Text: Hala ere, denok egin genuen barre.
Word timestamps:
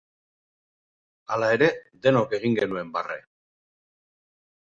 Hala 1.35 1.49
ere, 1.57 1.67
denok 2.07 2.33
egin 2.39 2.57
genuen 2.61 2.89
barre. 2.97 3.19